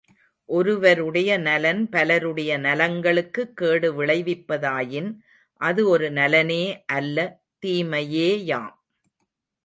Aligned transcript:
ஒருவருடைய 0.49 1.31
நலன் 1.37 1.89
பலருடைய 1.89 2.51
நலங்களுக்கு 2.57 3.53
கேடுவிளைவிப்பதாயின் 3.61 5.09
அது 5.61 5.87
ஒரு 5.87 6.07
நலனே 6.11 6.63
அல்ல 6.85 7.17
தீமையேயாம். 7.65 8.73